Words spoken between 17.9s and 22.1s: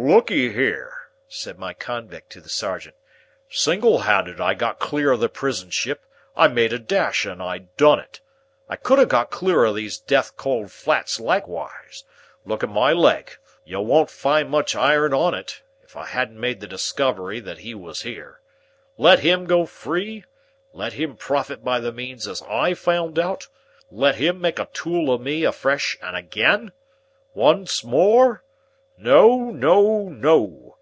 here. Let him go free? Let him profit by the